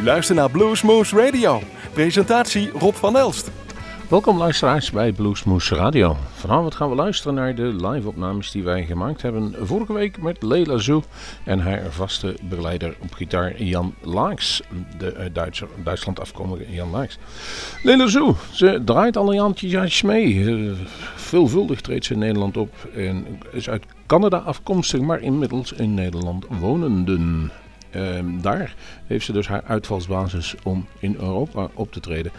[0.00, 1.62] U luistert naar Bluesmoose Radio.
[1.92, 3.50] Presentatie Rob van Elst.
[4.08, 6.16] Welkom luisteraars bij Bluesmoose Radio.
[6.32, 10.78] Vanavond gaan we luisteren naar de live-opnames die wij gemaakt hebben vorige week met Leila
[10.78, 11.02] Zoo
[11.44, 14.62] en haar vaste begeleider op gitaar Jan Laaks,
[14.98, 17.18] de uit Duitser, Duitsland afkomende Jan Laaks.
[17.82, 20.34] Leila Zoo, ze draait al een jaartje mee.
[20.34, 20.72] Uh,
[21.14, 26.46] veelvuldig treedt ze in Nederland op en is uit Canada afkomstig, maar inmiddels in Nederland
[26.48, 27.50] wonenden.
[27.90, 28.74] Ehm, daar
[29.06, 32.32] heeft ze dus haar uitvalsbasis om in Europa op te treden.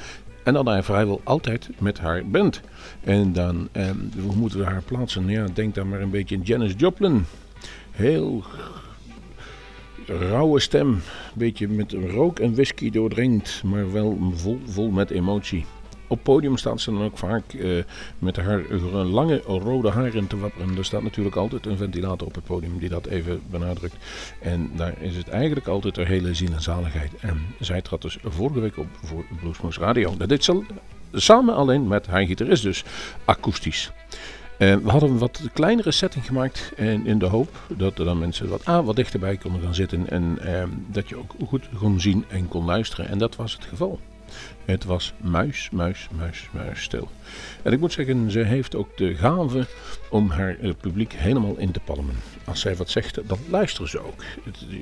[0.43, 2.61] En dan hij vrijwel altijd met haar band.
[3.03, 5.27] En dan, ehm, hoe moeten we haar plaatsen?
[5.27, 7.25] Ja, denk dan maar een beetje in Janis Joplin.
[7.91, 8.43] Heel
[10.05, 10.87] rauwe stem.
[10.87, 11.01] Een
[11.33, 15.65] beetje met rook en whisky doordringd, maar wel vol, vol met emotie.
[16.11, 17.83] Op podium staat ze dan ook vaak uh,
[18.19, 18.61] met haar
[18.91, 20.77] lange rode haren te wapperen.
[20.77, 23.95] Er staat natuurlijk altijd een ventilator op het podium die dat even benadrukt.
[24.39, 27.11] En daar is het eigenlijk altijd een hele ziel en zaligheid.
[27.19, 30.17] En zij trad dus vorige week op voor Bluesmoose Radio.
[30.17, 30.63] Dat deed ze
[31.13, 32.83] samen alleen met haar gitarist dus,
[33.25, 33.91] akoestisch.
[34.57, 38.19] Uh, we hadden een wat kleinere setting gemaakt en in de hoop dat er dan
[38.19, 41.99] mensen wat, ah, wat dichterbij konden gaan zitten en uh, dat je ook goed kon
[41.99, 43.07] zien en kon luisteren.
[43.07, 43.99] En dat was het geval.
[44.65, 47.09] Het was muis, muis, muis, muis stil.
[47.61, 49.67] En ik moet zeggen, ze heeft ook de gave
[50.09, 52.15] om haar eh, publiek helemaal in te palmen.
[52.45, 54.23] Als zij wat zegt, dan luisteren ze ook.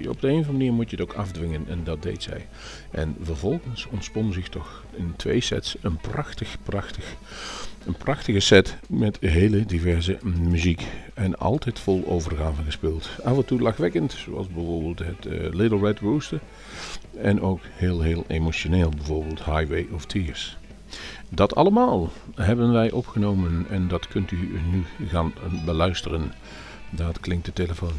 [0.08, 2.48] op de een of andere manier moet je het ook afdwingen en dat deed zij.
[2.92, 7.16] En vervolgens ontspon zich toch in twee sets een prachtig, prachtig
[7.86, 10.88] een prachtige set met hele diverse muziek.
[11.14, 13.10] En altijd vol overgave gespeeld.
[13.24, 16.40] Af en toe lachwekkend, zoals bijvoorbeeld het uh, Little Red Rooster.
[17.18, 20.58] En ook heel, heel emotioneel, bijvoorbeeld Highway of Tears.
[21.30, 25.34] Dat allemaal hebben wij opgenomen en dat kunt u nu gaan
[25.66, 26.34] beluisteren.
[26.90, 27.94] Dat klinkt de telefoon.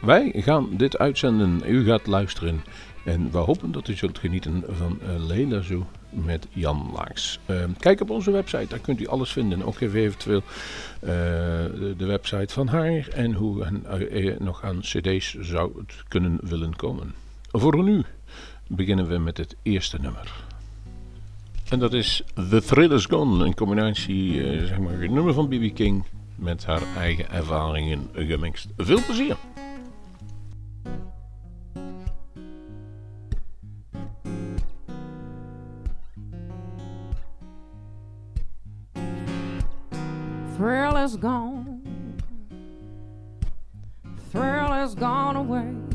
[0.00, 2.62] Wij gaan dit uitzenden, u gaat luisteren
[3.04, 7.38] en we hopen dat u zult genieten van uh, Leila Zo met Jan Laaks.
[7.46, 9.62] Uh, kijk op onze website, daar kunt u alles vinden.
[9.62, 10.42] Ook even eventueel
[11.00, 11.08] uh,
[11.96, 13.66] de, website van haar en hoe
[14.10, 17.14] uh, nog aan cd's zou het kunnen willen komen.
[17.50, 18.04] Voor nu
[18.68, 20.44] beginnen we met het eerste nummer.
[21.68, 24.32] En dat is The Thrill Is Gone, een combinatie,
[24.66, 25.74] zeg maar, nummer van B.B.
[25.74, 28.68] King met haar eigen ervaringen gemixt.
[28.76, 29.36] Veel plezier!
[40.56, 41.80] Thrill is gone.
[44.30, 45.85] Thrill is gone away.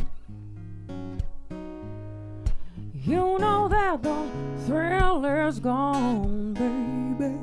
[3.91, 4.27] That the
[4.65, 7.35] thrill is gone, baby.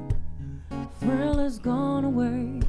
[0.99, 2.61] Thrill is gone away.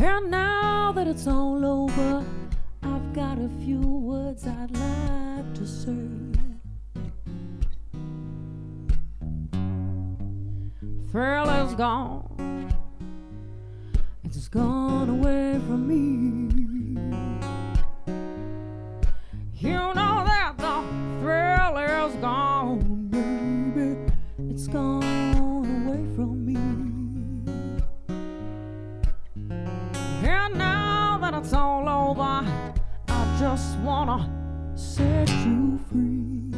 [0.00, 2.26] And now that it's all over,
[2.82, 5.96] I've got a few words I'd like to say.
[11.10, 12.74] thrill is gone.
[14.24, 16.81] It's gone away from me.
[22.22, 23.98] Gone, baby.
[24.48, 26.54] It's gone away from me.
[30.24, 32.46] And now that it's all over,
[33.08, 34.30] I just wanna
[34.76, 36.52] set you free.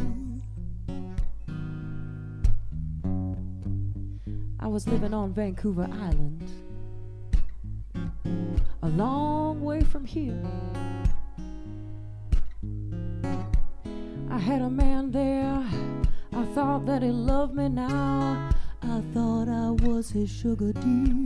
[4.60, 6.46] I was living on Vancouver Island,
[8.82, 10.42] a long way from here.
[14.34, 15.64] I had a man there,
[16.32, 18.50] I thought that he loved me now.
[18.82, 21.20] I thought I was his sugar dear.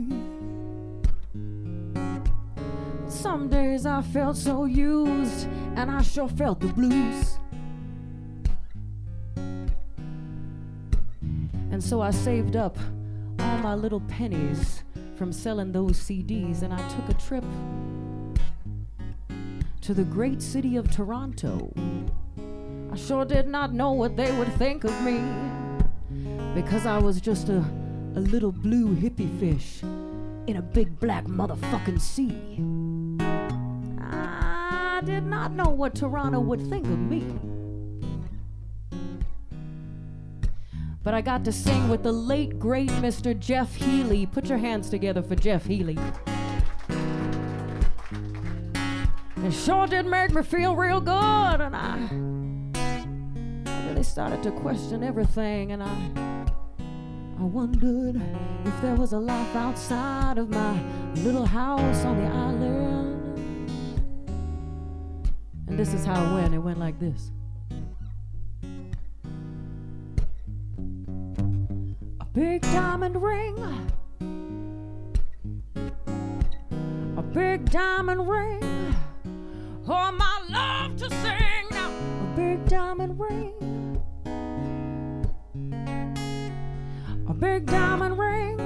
[3.07, 7.39] Some days I felt so used, and I sure felt the blues.
[11.71, 12.77] And so I saved up
[13.39, 14.83] all my little pennies
[15.15, 17.43] from selling those CDs, and I took a trip
[19.81, 21.73] to the great city of Toronto.
[22.91, 25.21] I sure did not know what they would think of me
[26.55, 27.63] because I was just a,
[28.15, 29.83] a little blue hippie fish
[30.47, 32.59] in a big black motherfucking sea.
[33.99, 37.23] I did not know what Toronto would think of me.
[41.03, 43.37] But I got to sing with the late, great Mr.
[43.37, 44.25] Jeff Healey.
[44.25, 45.97] Put your hands together for Jeff Healey.
[49.37, 52.38] It sure did make me feel real good, and I
[53.99, 55.93] really started to question everything, and I,
[57.37, 58.15] I wondered
[58.63, 60.81] if there was a life outside of my
[61.15, 63.69] little house on the island.
[65.67, 66.53] And this is how it went.
[66.53, 67.31] It went like this.
[72.21, 73.57] A big diamond ring.
[77.17, 78.95] A big diamond ring.
[79.89, 81.89] Oh, my love to sing now.
[81.89, 83.58] A big diamond ring.
[87.39, 88.59] Big diamond ring.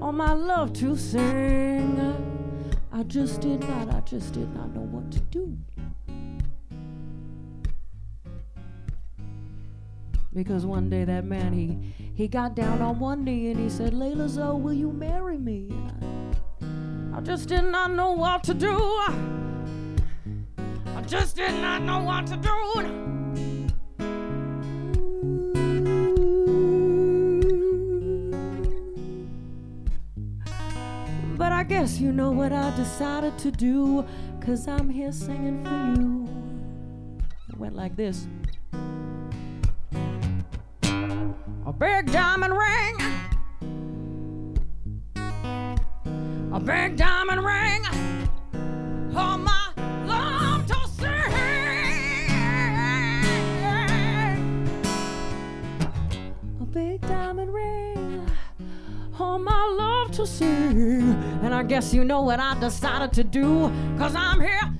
[0.00, 1.98] Oh, my love to sing.
[2.92, 5.56] I just did not, I just did not know what to do.
[10.34, 11.78] Because one day that man, he,
[12.14, 15.68] he got down on one knee and he said, Layla Zoe, will you marry me?
[17.12, 18.74] I, I just did not know what to do.
[18.74, 23.11] I just did not know what to do.
[31.62, 34.04] I guess you know what I decided to do,
[34.40, 36.28] cause I'm here singing for you.
[37.48, 38.26] It went like this.
[40.82, 42.96] A big diamond ring.
[46.52, 47.84] A big diamond ring.
[49.14, 49.61] Oh, my
[60.22, 61.14] to sing.
[61.42, 63.70] And I guess you know what I decided to do.
[63.98, 64.71] Cause I'm here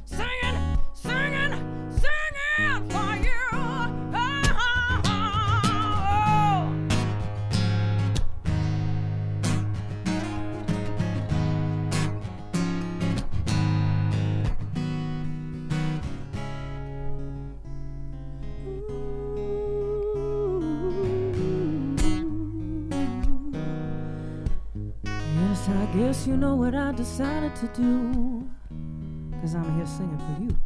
[26.43, 28.51] know what I decided to do.
[29.41, 30.59] Cause I'm here singing for you.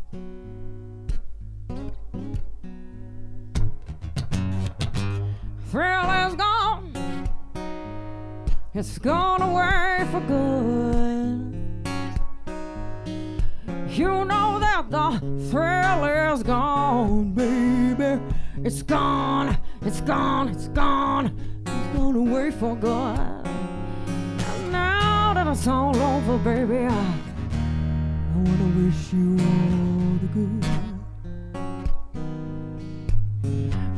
[5.68, 7.28] Thrill is gone.
[8.72, 11.52] It's gone away for good.
[13.90, 15.20] You know that the
[15.50, 18.22] thrill is gone, baby.
[18.64, 21.38] It's gone, it's gone, it's gone.
[21.66, 23.35] It's gone away for good.
[25.58, 30.66] It's all over, baby, I, I wanna wish you all the good.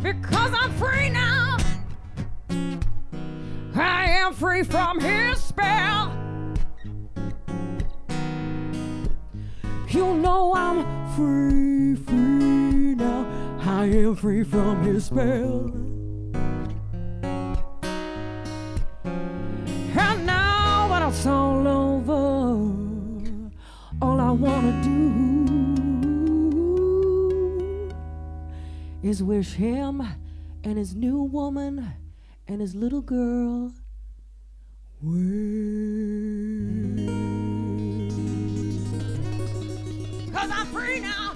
[0.01, 1.57] Because I'm free now.
[3.75, 6.17] I am free from his spell.
[9.89, 10.85] You know I'm
[11.17, 13.27] free, free now.
[13.63, 15.78] I am free from his spell.
[29.03, 30.03] Is wish him
[30.65, 31.93] and his new woman
[32.49, 33.73] and his little girl
[35.01, 35.15] well.
[40.33, 41.28] Cause I'm free now.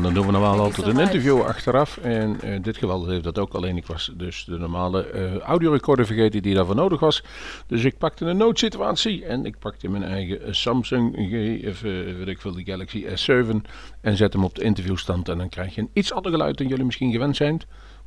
[0.00, 1.96] Dan doen we normaal altijd een interview achteraf.
[1.96, 3.54] En eh, in dit geval heeft dat ook.
[3.54, 7.24] Alleen ik was dus de normale eh audiorecorder vergeten die daarvoor nodig was.
[7.66, 9.24] Dus ik pakte een noodsituatie.
[9.24, 13.04] En ik pakte mijn eigen eh, Samsung G, of, eh, weet ik veel, de Galaxy
[13.06, 13.56] S7.
[14.00, 15.28] En zet hem op de interviewstand.
[15.28, 17.60] En dan krijg je een iets ander geluid dan jullie misschien gewend zijn.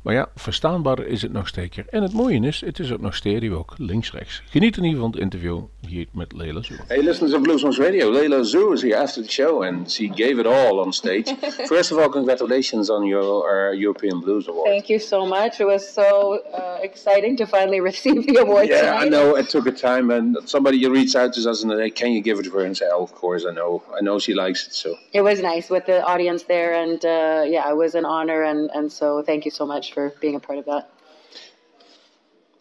[0.06, 1.78] Maar ja, verstaanbaar is het nog steeds.
[1.90, 4.42] En het mooie is, het is ook nog stereo ook, links-rechts.
[4.50, 6.76] Geniet in ieder geval van het interview hier met Leila Zoe.
[6.86, 10.40] Hey, listeners of Bluesmoose Radio, Layla Zoo is here after the show, and she gave
[10.40, 11.34] it all on stage.
[11.74, 14.68] First of all, congratulations on your uh, European Blues Award.
[14.68, 15.60] Thank you so much.
[15.60, 19.06] It was so uh, exciting to finally receive the award Yeah, tonight.
[19.06, 22.12] I know it took a time, and somebody reached out to us and said, "Can
[22.12, 24.34] you give it to her?" And say, "Oh, of course, I know, I know she
[24.34, 27.94] likes it." So It was nice with the audience there, and uh, yeah, it was
[27.94, 30.90] an honor, and, and so thank you so much for being a part of that.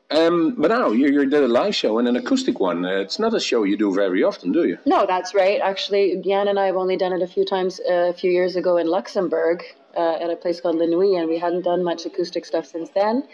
[0.10, 2.86] Um, but now you, you did a live show and an acoustic one.
[2.86, 4.78] Uh, it's not a show you do very often, do you?
[4.86, 5.60] No, that's right.
[5.62, 8.56] Actually, Jan and I have only done it a few times uh, a few years
[8.56, 9.64] ago in Luxembourg
[9.98, 12.90] uh, at a place called La Nuit, and we hadn't done much acoustic stuff since
[12.92, 13.28] then.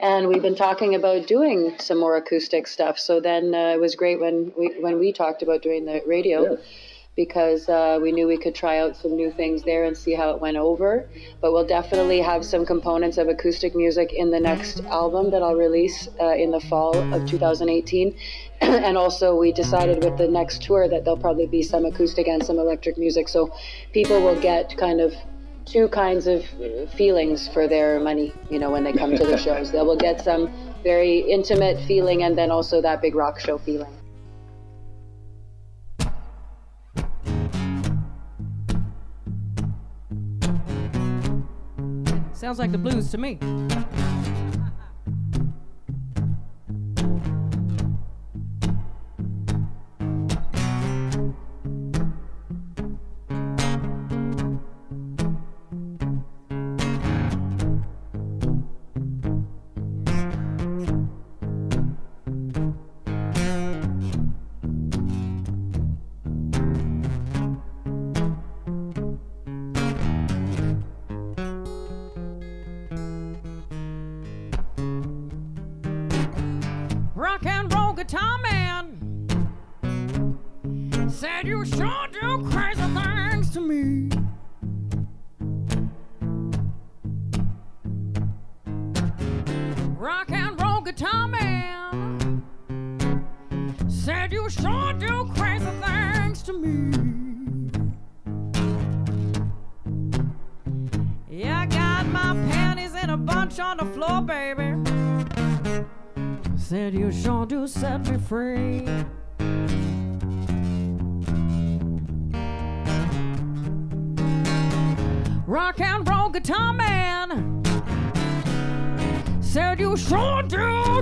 [0.00, 2.98] And we've been talking about doing some more acoustic stuff.
[2.98, 6.58] So then uh, it was great when we when we talked about doing the radio.
[7.16, 10.30] Because uh, we knew we could try out some new things there and see how
[10.30, 11.08] it went over.
[11.40, 15.56] But we'll definitely have some components of acoustic music in the next album that I'll
[15.56, 18.14] release uh, in the fall of 2018.
[18.60, 22.44] and also, we decided with the next tour that there'll probably be some acoustic and
[22.44, 23.52] some electric music, so
[23.92, 25.14] people will get kind of
[25.64, 26.44] two kinds of
[26.94, 29.72] feelings for their money, you know, when they come to the shows.
[29.72, 30.50] They will get some
[30.82, 33.92] very intimate feeling and then also that big rock show feeling.
[42.46, 43.40] Sounds like the blues to me.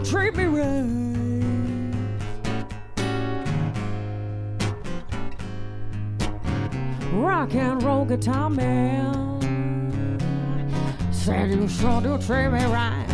[0.05, 0.65] Treat me right.
[7.13, 9.15] Rock and roll guitar man
[11.11, 13.07] said you sure do treat me right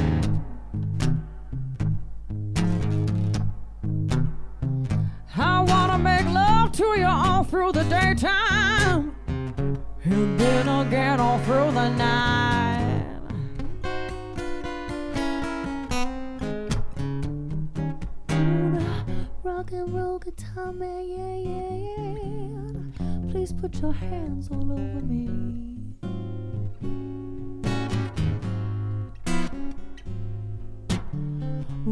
[5.37, 9.15] i wanna make love to you all through the daytime,
[10.13, 13.07] and then again all through the night.
[19.43, 23.31] Rock and roll guitar man, yeah, yeah, yeah.
[23.31, 25.51] Please put your hands all over me.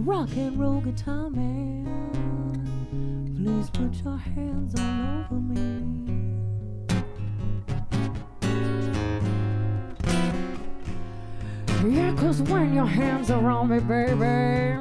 [0.09, 1.85] rock and roll guitar man.
[3.37, 6.08] Please put your hands all over me.
[11.89, 14.79] Yeah, cause when your hands are on me, baby,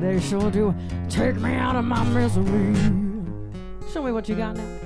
[0.00, 0.74] they sure do
[1.08, 2.74] take me out of my misery.
[3.90, 4.77] Show me what you got now.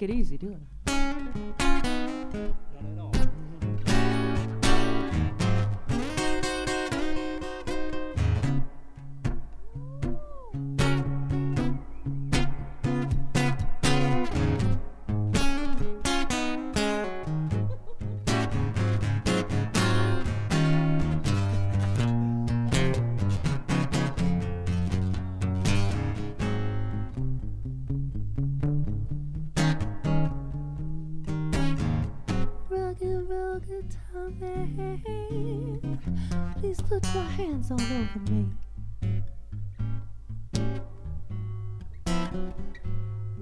[0.00, 0.79] Make it easy, do it.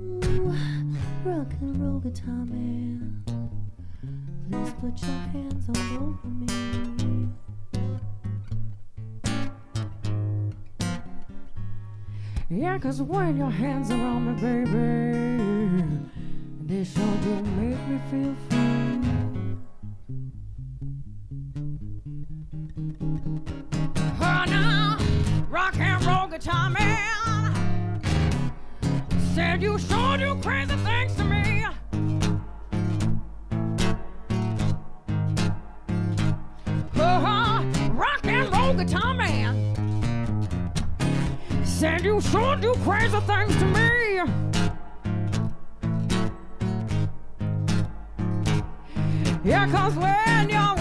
[0.01, 0.55] Ooh,
[1.25, 3.23] rock and roll guitar man,
[4.49, 7.29] please put your hands all over me.
[12.51, 15.85] Yeah, cause when your hands are on me, baby,
[16.65, 19.18] they sure do make me feel free.
[29.39, 31.65] said you sure do crazy things to me.
[36.97, 39.55] Uh-huh, rock and roll guitar man.
[41.65, 43.89] Said you sure do crazy things to me.
[49.45, 50.78] Yeah, cause when you're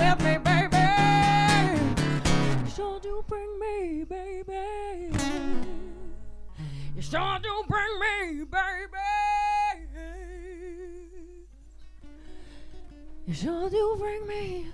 [13.37, 14.67] sure do bring me.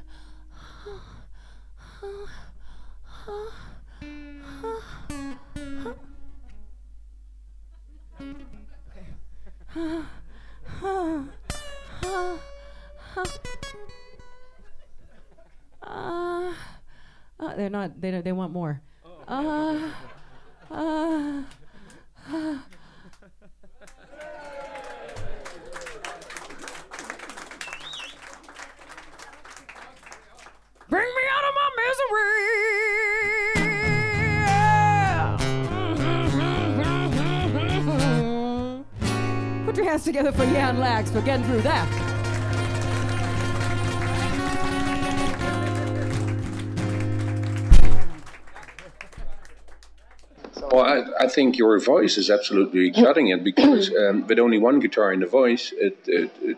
[15.82, 16.54] Uh,
[17.40, 18.00] uh, they're not.
[18.00, 18.82] They they want more.
[19.28, 19.90] Uh,
[20.72, 21.44] uh, uh.
[39.74, 41.90] Put your hands together for Jan Laacks for getting through that.
[50.72, 54.80] Well, I, I think your voice is absolutely cutting it because um, with only one
[54.80, 56.58] guitar in the voice, it, it, it, it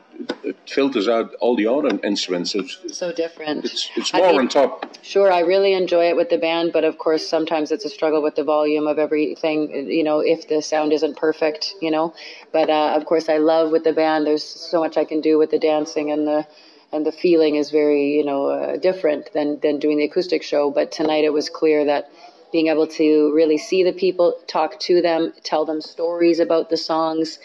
[0.67, 2.55] filters out all the other instruments.
[2.55, 3.65] It's, So different.
[3.65, 4.85] it's, it's I more mean- on top.
[5.01, 8.23] Sure, I really enjoy it with the band, but of course, sometimes it's a struggle
[8.23, 12.15] with the volume of everything, you know, if the sound isn't perfect, you know.
[12.51, 15.37] But uh, of course, I love with the band, there's so much I can do
[15.37, 16.47] with the dancing and the.
[16.91, 20.71] And the feeling is very, you know, uh, different than, than doing the acoustic show.
[20.71, 22.09] But tonight it was clear that
[22.53, 26.77] being able to really see the people, talk to them, tell them stories about the
[26.77, 27.37] songs.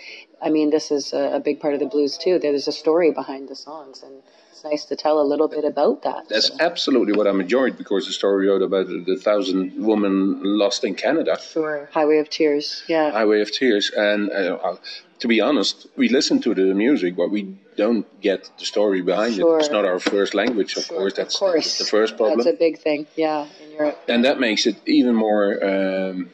[0.43, 2.39] I mean, this is a, a big part of the blues too.
[2.39, 4.15] There's a story behind the songs, and
[4.51, 6.29] it's nice to tell a little bit about that.
[6.29, 10.41] That's So, absolutely what I'm enjoying because the story wrote about the, the thousand women
[10.43, 11.39] lost in Canada.
[11.41, 11.89] sure.
[11.93, 12.83] Highway of Tears.
[12.89, 13.11] Yeah.
[13.11, 13.91] Highway of Tears.
[13.97, 14.77] And uh, uh,
[15.21, 17.43] to be honest, we listen to the music, but we
[17.77, 19.57] don't get the story behind Sure.
[19.59, 19.61] it.
[19.61, 21.15] It's not our first language, of Sure, course.
[21.15, 21.65] That's, of course.
[21.65, 22.39] that's the first problem.
[22.39, 23.07] That's a big thing.
[23.17, 23.47] Yeah.
[23.65, 23.99] In Europe.
[24.09, 26.31] and that makes it even more, um,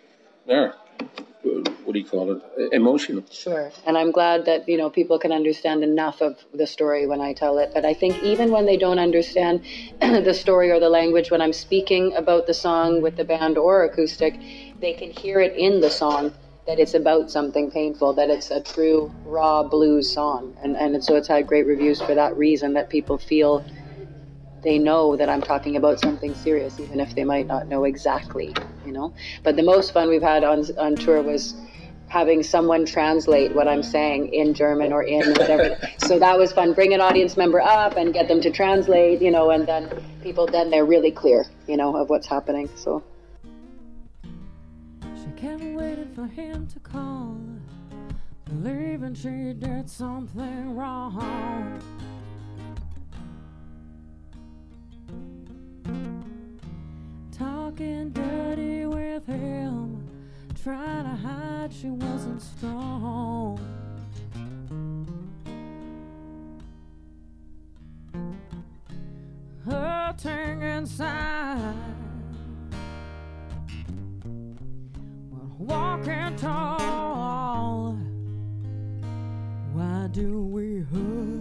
[0.46, 0.72] yeah,
[1.84, 2.72] what do you call it?
[2.72, 3.24] Emotional.
[3.30, 3.70] Sure.
[3.86, 7.32] And I'm glad that, you know, people can understand enough of the story when I
[7.32, 7.70] tell it.
[7.74, 9.62] But I think even when they don't understand
[10.00, 13.84] the story or the language, when I'm speaking about the song with the band or
[13.84, 14.40] acoustic,
[14.80, 16.32] they can hear it in the song
[16.66, 20.52] that it's about something painful, that it's a true raw blues song.
[20.62, 23.64] And, and so it's had great reviews for that reason that people feel
[24.62, 28.52] they know that I'm talking about something serious, even if they might not know exactly,
[28.84, 29.14] you know.
[29.44, 31.54] But the most fun we've had on on tour was
[32.08, 35.76] having someone translate what I'm saying in German or in whatever.
[35.98, 36.72] so that was fun.
[36.72, 39.90] Bring an audience member up and get them to translate, you know, and then
[40.22, 42.68] people then they're really clear, you know, of what's happening.
[42.76, 43.02] So
[45.02, 47.38] She kept waiting for him to call,
[48.44, 51.80] believing she did something wrong.
[57.32, 60.05] Talking dirty with him,
[60.66, 63.56] trying to hide she wasn't strong.
[69.64, 71.72] Her Hurting inside.
[75.56, 77.96] Walking tall.
[79.72, 81.35] Why do we hurt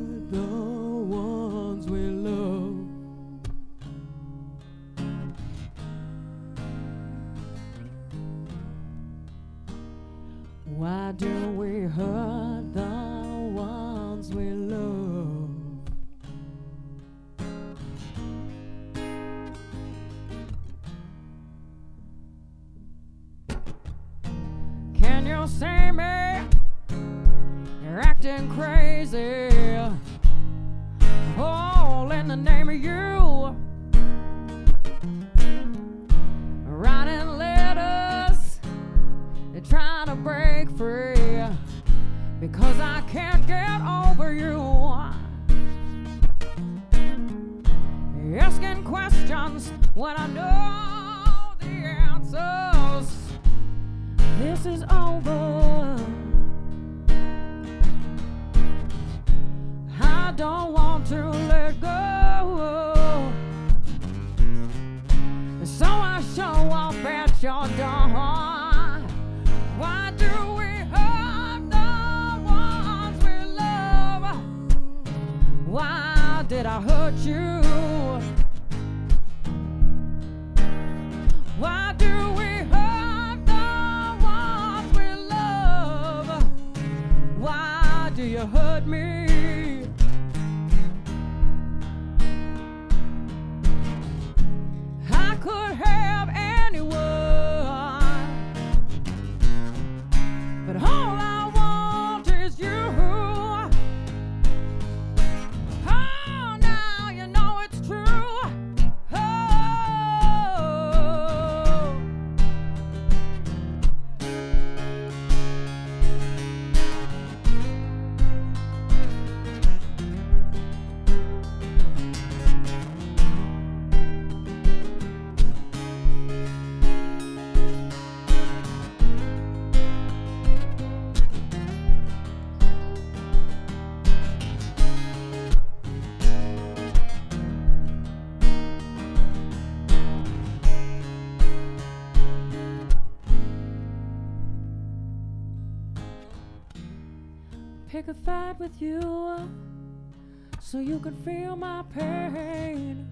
[151.05, 153.07] can feel my pain.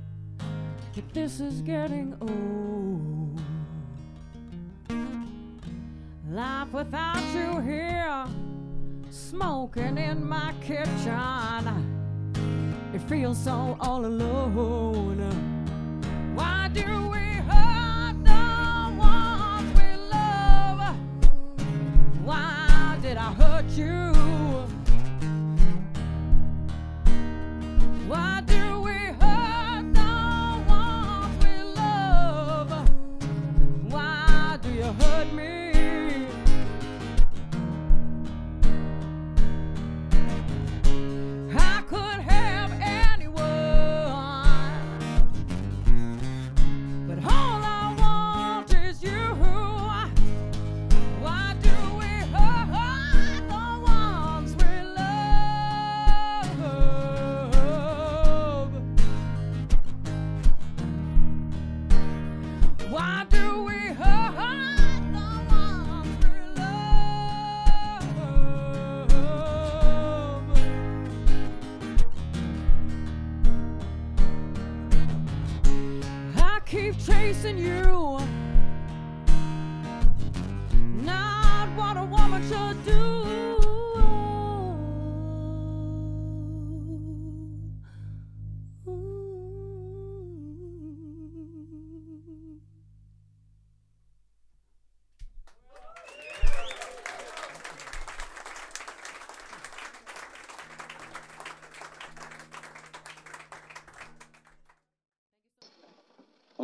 [0.95, 3.39] But this is getting old.
[6.27, 8.25] Life without you here,
[9.11, 11.67] smoking in my kitchen.
[12.95, 15.21] It feels so all alone.
[16.33, 17.02] Why do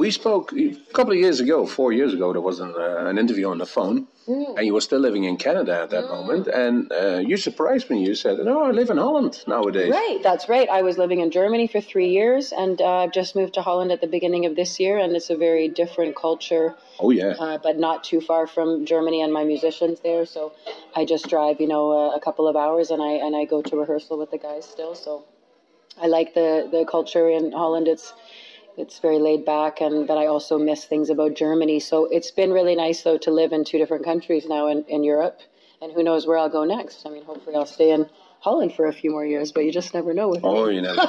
[0.09, 2.33] We spoke a couple of years ago, four years ago.
[2.33, 5.37] There was an, uh, an interview on the phone, and you were still living in
[5.37, 6.47] Canada at that moment.
[6.47, 7.97] And uh, you surprised me.
[8.07, 10.67] You said, "No, I live in Holland nowadays." Right, that's right.
[10.67, 13.91] I was living in Germany for three years, and uh, I've just moved to Holland
[13.91, 17.33] at the beginning of this year, and it's a very different culture, Oh yeah.
[17.43, 20.25] uh, but not too far from Germany and my musicians there.
[20.25, 20.53] So
[20.95, 21.83] I just drive, you know,
[22.19, 24.95] a couple of hours, and I and I go to rehearsal with the guys still.
[24.95, 25.11] So
[26.01, 27.87] I like the the culture in Holland.
[27.87, 28.07] It's
[28.79, 31.79] it's very laid back, and but I also miss things about Germany.
[31.79, 35.03] So it's been really nice though to live in two different countries now in, in
[35.03, 35.39] Europe,
[35.81, 37.05] and who knows where I'll go next.
[37.05, 39.93] I mean, hopefully I'll stay in Holland for a few more years, but you just
[39.93, 40.49] never know with me.
[40.49, 40.95] Oh, you never.
[40.95, 41.05] know.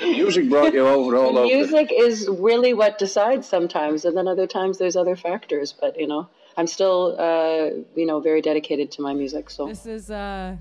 [0.00, 1.54] the music brought you over all The over.
[1.56, 5.72] music is really what decides sometimes, and then other times there's other factors.
[5.80, 9.48] But you know, I'm still, uh, you know, very dedicated to my music.
[9.50, 10.56] So This is, uh,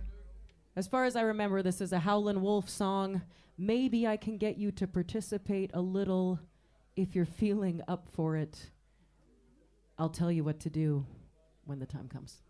[0.76, 3.22] as far as I remember, this is a Howlin' Wolf song.
[3.58, 6.40] Maybe I can get you to participate a little
[6.96, 8.72] if you're feeling up for it.
[9.98, 11.06] I'll tell you what to do
[11.66, 12.42] when the time comes.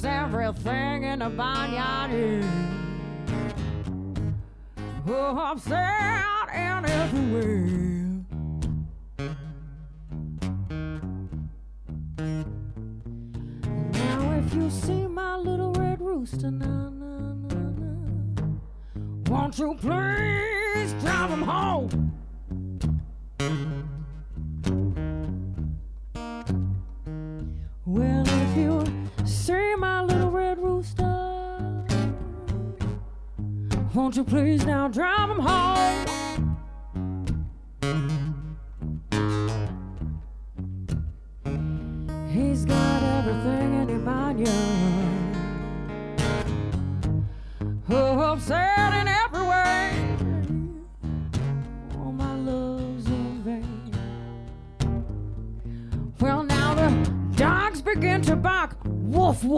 [0.00, 2.44] Keeps everything in the barnyard.
[5.06, 7.66] Oh, upset and everywhere.
[7.66, 7.89] Now,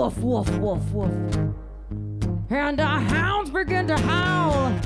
[0.03, 1.37] Woof, woof, woof, woof.
[2.51, 4.81] And the hounds begin to howl.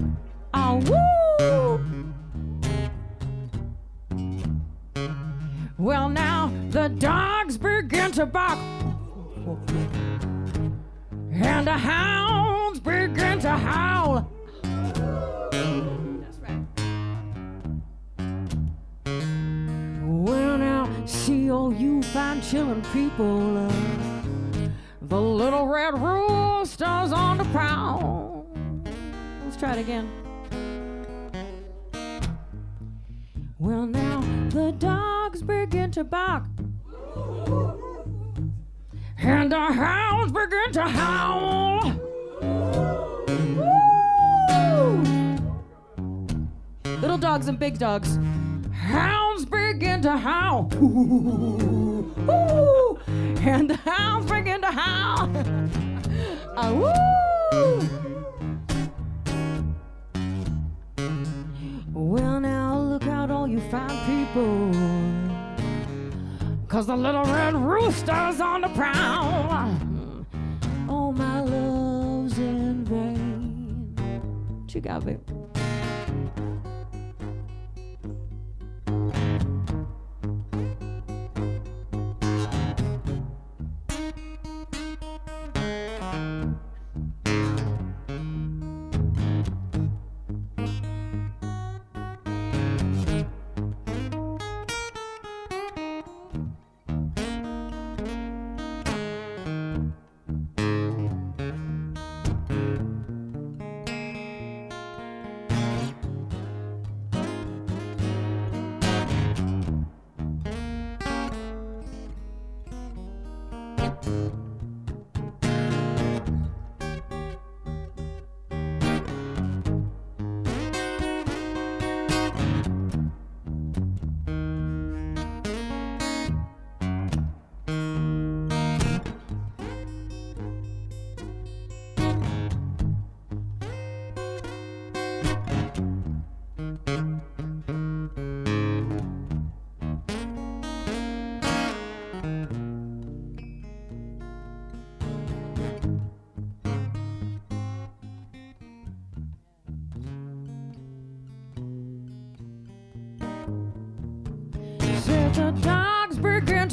[0.52, 2.14] Oh, woo!
[5.78, 8.58] Well, now the dogs begin to bark.
[11.32, 14.30] And the hounds begin to howl.
[20.04, 23.56] Well, now, see all you fine chillin' people.
[23.56, 23.95] Uh,
[25.08, 28.46] the little red rooster's on the prowl.
[29.44, 30.10] Let's try it again.
[33.58, 36.44] Well, now the dogs begin to bark.
[39.18, 41.92] And the hounds begin to howl.
[47.00, 48.18] Little dogs and big dogs.
[48.72, 50.70] Hounds begin to howl.
[50.76, 52.98] Ooh, ooh.
[53.40, 55.30] And the hounds begin to howl.
[56.58, 57.86] Ah, woo!
[61.92, 64.72] Well, now look out, all you fine people.
[66.66, 70.24] Cause the little red rooster's on the prowl.
[70.88, 73.94] Oh, my love's in vain.
[74.68, 75.20] You got, babe?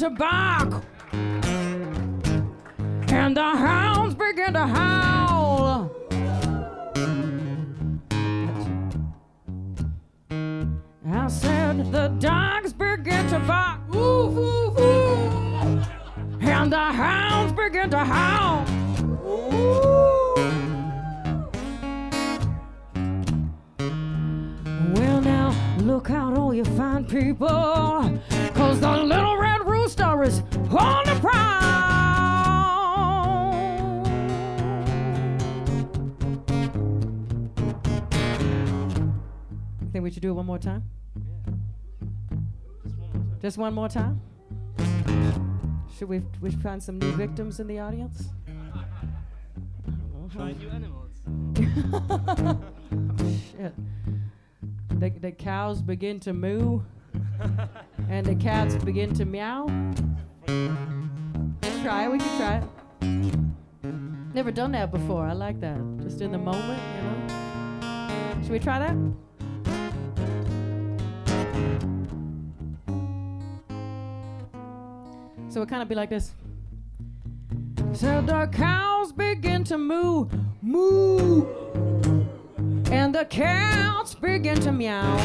[0.04, 0.82] To bark,
[3.10, 5.90] and the hounds begin to howl.
[11.06, 15.82] I said the dogs begin to bark, ooh, ooh, ooh,
[16.40, 18.66] and the hounds begin to howl.
[19.26, 20.34] Ooh.
[24.94, 27.93] Well, now, look out, all you fine people,
[40.20, 40.84] Do it one more time?
[43.42, 44.20] Just one more time?
[45.98, 48.30] Should we, we find some new victims in the audience?
[50.32, 51.10] Try new animals.
[53.52, 53.74] Shit.
[54.98, 56.80] The, the cows begin to moo
[58.08, 59.66] and the cats begin to meow.
[61.82, 62.64] Try it, we can try it.
[64.34, 65.26] Never done that before.
[65.26, 65.78] I like that.
[66.02, 68.42] Just in the moment, you know.
[68.42, 68.96] Should we try that?
[75.54, 76.32] So it kind of be like this.
[77.92, 80.28] So the cows begin to moo,
[80.60, 81.46] moo
[82.90, 85.16] and the cats begin to meow.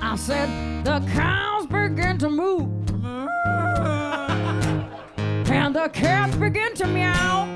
[0.00, 2.70] I said the cows begin to move,
[5.50, 7.48] and the cats begin to meow.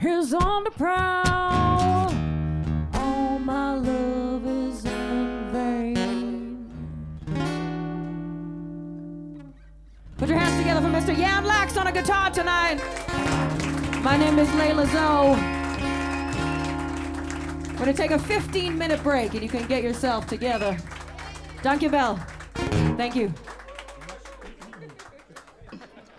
[0.00, 2.14] Is on the prowl.
[2.94, 6.70] All my love is in vain.
[10.16, 11.16] Put your hands together for Mr.
[11.16, 12.78] Jan Laacks on a guitar tonight.
[14.02, 15.36] My name is Layla Zoe.
[17.78, 20.78] We're to take a 15 minute break and you can get yourself together.
[21.62, 22.24] Dankjewel.
[22.96, 23.34] Thank you.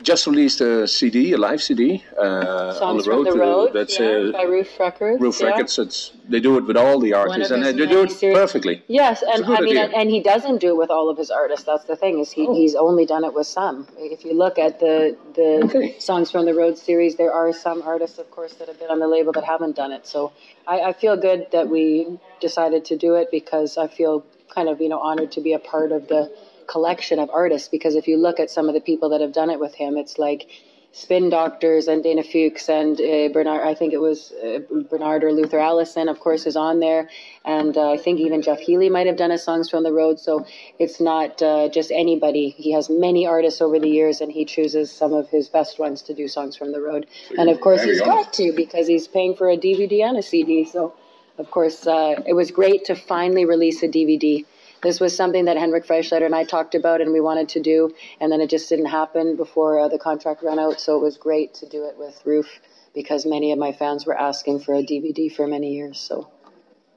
[0.09, 3.27] Just released a CD, a live CD, uh, Songs on the from road.
[3.27, 3.73] the road.
[3.75, 5.21] that's yeah, uh, by Ruf Records.
[5.21, 5.47] Ruf yeah.
[5.49, 5.77] Records.
[5.77, 8.35] It's, they do it with all the artists, and his they do it series.
[8.35, 8.81] perfectly.
[8.87, 9.95] Yes, and I mean, idea.
[9.99, 11.63] and he doesn't do it with all of his artists.
[11.67, 12.55] That's the thing is he, Oh.
[12.55, 13.87] he's only done it with some.
[13.99, 15.99] If you look at the the Okay.
[15.99, 18.97] songs from the Road series, there are some artists, of course, that have been on
[19.05, 20.07] the label that haven't done it.
[20.07, 20.31] So
[20.67, 24.81] I, I feel good that we decided to do it because I feel kind of
[24.81, 26.21] you know honored to be a part of the
[26.69, 27.67] collection of artists.
[27.67, 29.97] Because if you look at some of the people that have done it with him,
[29.97, 30.47] it's like
[30.91, 33.61] Spin Doctors and Dana Fuchs and uh, Bernard.
[33.61, 37.09] I think it was uh, Bernard or Luther Allison, of course, is on there,
[37.45, 40.19] and uh, I think even Jeff Healey might have done his songs from the road.
[40.19, 40.47] So
[40.79, 42.49] it's not uh, just anybody.
[42.49, 46.01] He has many artists over the years, and he chooses some of his best ones
[46.03, 47.05] to do songs from the road.
[47.37, 50.65] and of course, he's got to because he's paying for a DVD and a CD.
[50.65, 50.93] So,
[51.37, 54.43] of course, uh, it was great to finally release a DVD.
[54.81, 57.93] This was something that Henrik Freischlader and I talked about and we wanted to do,
[58.21, 60.79] and then it just didn't happen before uh, the contract ran out.
[60.79, 62.47] So it was great to do it with Ruf
[62.93, 65.99] because many of my fans were asking for a DVD for many years.
[65.99, 66.29] So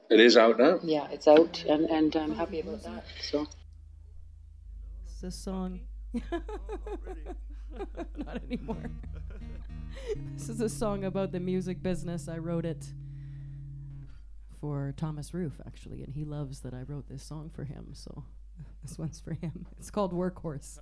[0.09, 0.79] It is out now.
[0.81, 3.03] yeah, it's out, and, and I'm happy about that.
[3.21, 3.47] So
[5.05, 5.81] It's this song.
[6.31, 6.41] Not
[8.47, 8.89] anymore.
[10.35, 12.27] this is a song about the music business.
[12.27, 12.85] I wrote it
[14.63, 17.87] for Thomas Ruf, actually, and he loves that I wrote this song for him.
[17.91, 18.23] So
[18.81, 19.65] this one's for him.
[19.77, 20.79] It's called Workhorse.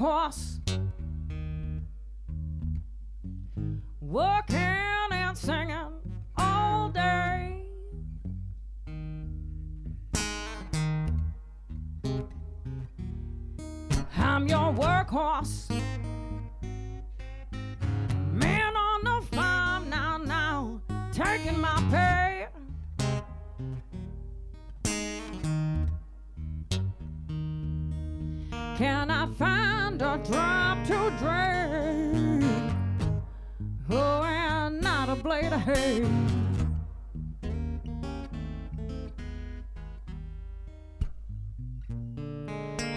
[0.00, 0.59] Your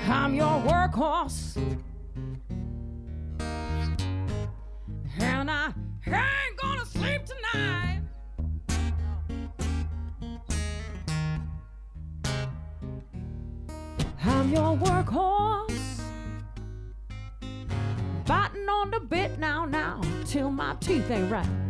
[0.08, 1.58] I'm your workhorse.
[5.20, 5.72] And I
[6.08, 8.02] ain't gonna sleep tonight.
[14.26, 16.02] I'm your workhorse.
[18.26, 21.63] Biting on the bit now, now, till my teeth ain't right.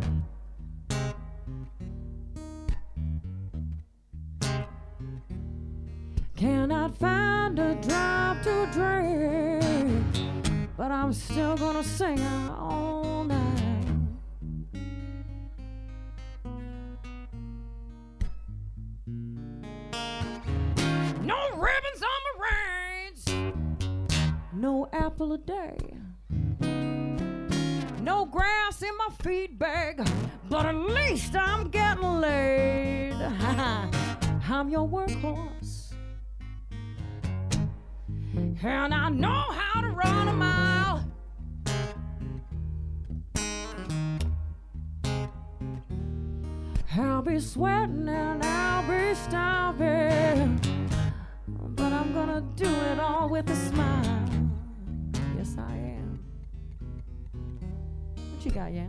[28.02, 30.08] No grass in my feed bag,
[30.50, 33.14] but at least I'm getting laid.
[34.50, 35.94] I'm your workhorse.
[38.64, 41.06] And I know how to run a mile.
[46.96, 50.60] I'll be sweating and I'll be starving.
[51.48, 54.23] But I'm gonna do it all with a smile.
[55.62, 56.20] Am.
[58.16, 58.88] What you got, yeah?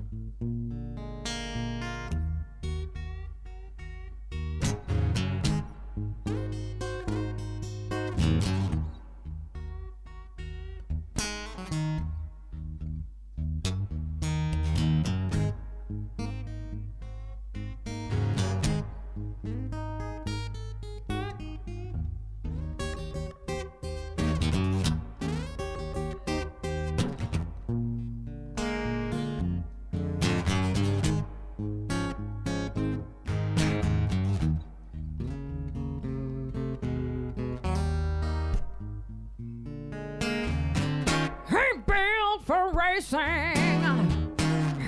[43.15, 44.37] Racing,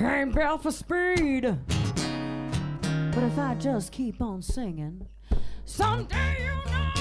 [0.02, 1.56] ain't built for speed.
[3.14, 5.06] But if I just keep on singing,
[5.68, 6.92] Someday you know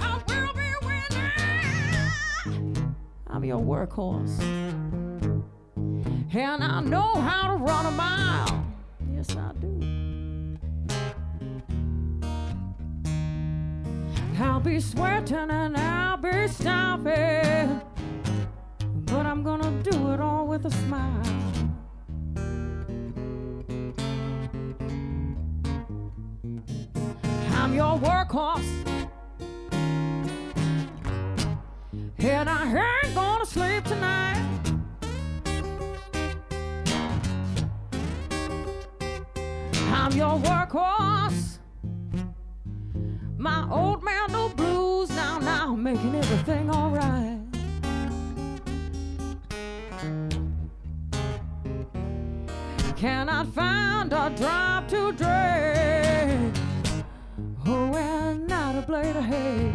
[0.00, 2.96] I will be winning.
[3.28, 4.40] I'm your workhorse.
[6.34, 8.66] And I know how to run a mile.
[9.12, 10.58] Yes, I do.
[14.40, 17.80] I'll be sweating and I'll be stomping.
[19.10, 21.22] But I'm gonna do it all with a smile.
[27.54, 28.70] I'm your workhorse.
[32.18, 34.72] And I ain't gonna sleep tonight.
[39.90, 41.58] I'm your workhorse.
[43.38, 46.67] My old man no blues now, now making everything
[52.98, 56.56] Cannot find a drop to drink.
[57.64, 59.72] Oh, and not a blade of hay.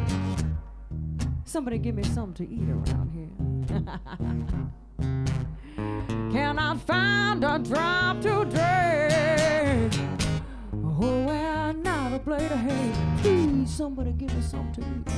[1.45, 3.31] Somebody give me something to eat around here.
[6.33, 9.93] Cannot find a drop to drink.
[10.73, 12.91] Oh, and not a blade of hay.
[13.21, 15.11] Please, somebody give me something to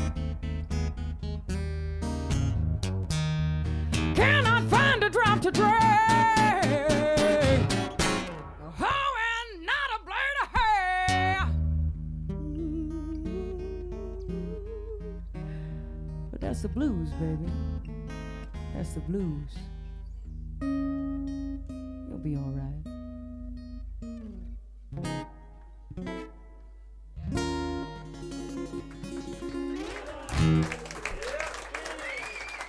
[3.92, 4.16] eat.
[4.16, 6.06] Cannot find a drop to drink.
[16.56, 17.52] That's the blues, baby.
[18.74, 19.58] That's the blues.
[20.62, 22.72] You'll be all right.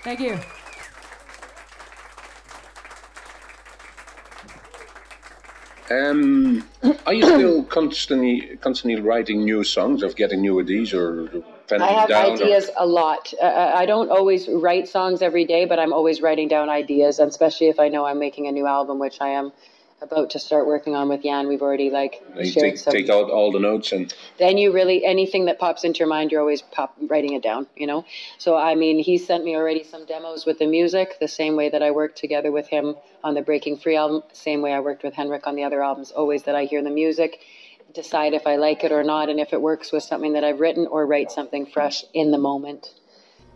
[0.03, 0.41] Thank you.
[5.89, 6.69] Um,
[7.07, 11.31] are you still constantly constantly writing new songs, of getting new ideas, or
[11.73, 12.31] I have down?
[12.31, 13.33] or- ideas a lot.
[13.41, 17.29] Uh, I don't always write songs every day, but I'm always writing down ideas, and
[17.29, 19.53] especially if I know I'm making a new album, which I am
[20.03, 21.49] about to start working on with Jan.
[21.49, 22.93] We've already like you shared take, some.
[22.93, 26.31] take out all the notes and then you really anything that pops into your mind,
[26.31, 27.67] you're always pop writing it down.
[27.77, 28.05] You know.
[28.39, 31.69] So I mean, he sent me already some demos with the music, the same way
[31.71, 32.95] that I worked together with him
[33.25, 36.11] on the Breaking Free album, same way I worked with Henrik on the other albums.
[36.11, 37.41] Always that I hear the music,
[37.97, 40.61] decide if I like it or not, and if it works with something that I've
[40.61, 42.95] written, or write something fresh in the moment.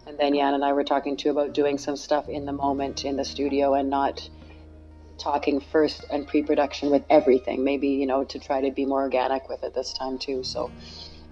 [0.06, 3.04] And then Jan and I were talking too about doing some stuff in the moment
[3.04, 4.28] in the studio and not
[5.18, 7.62] talking first and pre-production with everything.
[7.62, 10.42] Maybe you know to try to be more organic with it this time too.
[10.42, 10.72] So,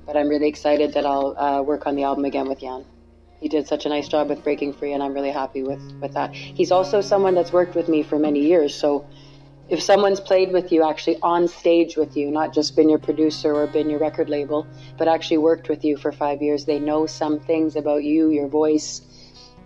[0.06, 2.84] but I'm really excited that I'll uh, work on the album again with Jan.
[3.40, 6.12] He did such a nice job with Breaking Free, and I'm really happy with with
[6.12, 6.34] that.
[6.34, 9.06] He's also someone that's worked with me for many years, so.
[9.68, 13.54] If someone's played with you actually on stage with you, not just been your producer
[13.54, 14.66] or been your record label,
[14.96, 18.48] but actually worked with you for five years, they know some things about you, your
[18.48, 19.02] voice.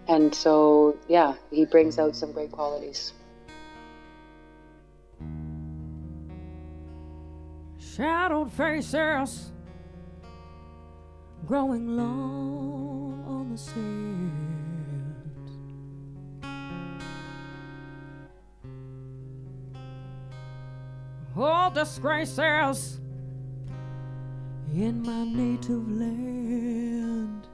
[0.08, 3.12] And so, yeah, he brings out some great qualities.
[7.78, 9.52] Shadowed faces
[11.46, 14.41] growing long on the sand.
[21.34, 23.00] All disgraces
[24.74, 27.46] in my native land.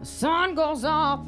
[0.00, 1.24] The sun goes up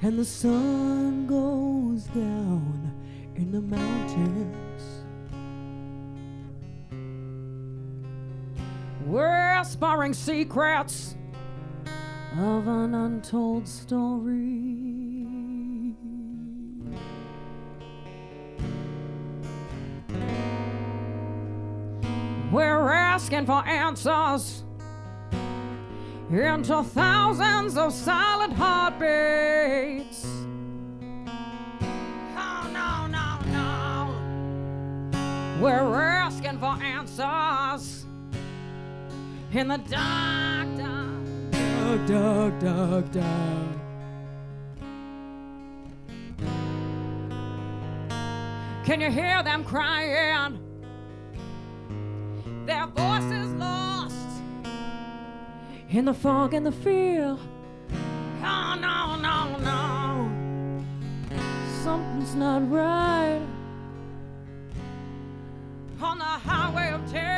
[0.00, 2.92] and the sun goes down
[3.34, 5.04] in the mountains.
[9.04, 11.14] We're sparring secrets
[12.38, 15.24] of an untold story.
[22.52, 24.64] We're asking for answers
[26.30, 30.26] into thousands of silent heartbeats.
[32.36, 34.10] Oh, no, no, no.
[35.62, 38.04] We're asking for answers
[39.52, 41.05] in the dark, dark,
[41.86, 43.76] dark, dark, dark, dark.
[48.84, 50.58] Can you hear them crying?
[52.66, 54.14] Their voices lost
[55.88, 57.36] in the fog and the fear.
[58.42, 60.84] Oh, no, no, no.
[61.84, 63.40] Something's not right
[66.02, 67.35] on the highway of tears.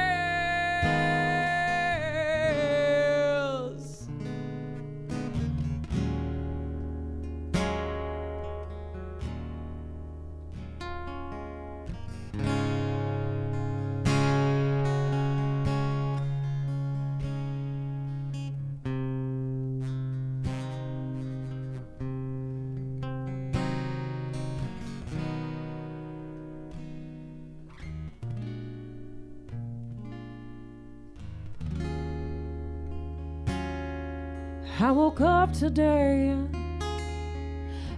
[34.80, 36.36] I woke up today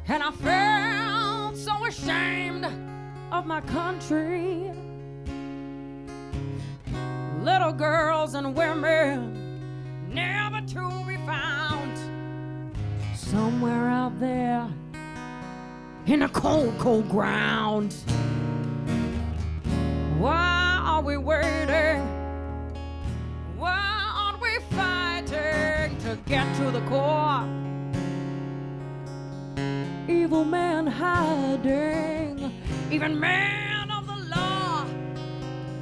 [0.08, 2.66] and I felt so ashamed
[3.30, 4.72] of my country.
[7.42, 11.98] Little girls and women never to be found
[13.14, 14.66] somewhere out there
[16.06, 17.92] in the cold, cold ground.
[20.16, 22.09] Why are we waiting?
[26.30, 27.44] Get to the core?
[30.08, 32.52] Evil man hiding,
[32.92, 34.86] even man of the law,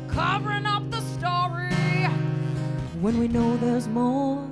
[0.08, 2.06] covering up the story
[3.02, 4.42] when we know there's more.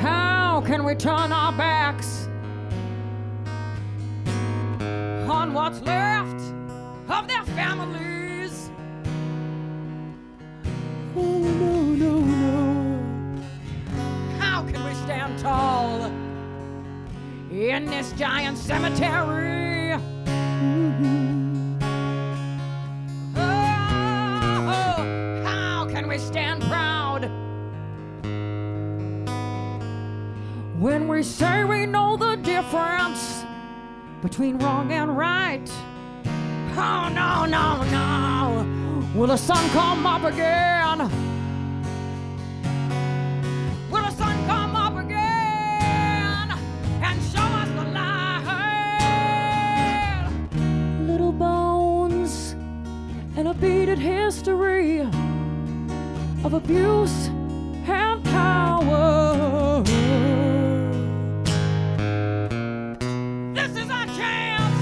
[0.00, 1.71] How can we turn our backs
[17.72, 19.96] in this giant cemetery?
[20.60, 21.80] Mhm.
[23.34, 26.92] Oh, how can we stand proud?
[30.82, 33.44] when we say we know the difference
[34.20, 35.70] between wrong and right.
[36.76, 38.66] Oh, no, no, no.
[39.14, 41.31] Will the sun come up again?
[53.44, 55.00] And a beaded history
[56.44, 57.26] of abuse
[57.88, 59.82] and power.
[63.52, 64.78] This is our chance.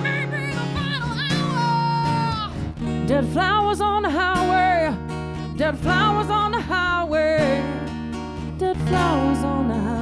[0.00, 2.52] Maybe the final hour.
[3.08, 4.94] Dead flowers on the highway.
[5.56, 7.64] Dead flowers on the highway.
[8.58, 10.01] Dead flowers on the highway.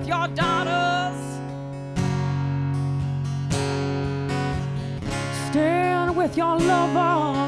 [0.00, 1.18] With your daughters.
[5.50, 7.39] Stand with your lovers.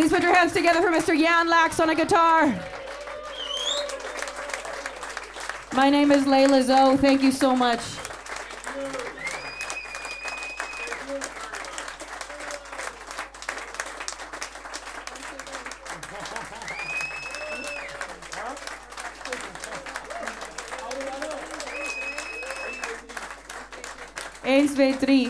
[0.00, 1.08] Please put your hands together for Mr.
[1.08, 2.46] Jan Laacks on a guitar.
[5.74, 6.96] My name is Layla Zoe.
[6.96, 7.80] Thank you so much.
[24.42, 25.29] Eens, twee.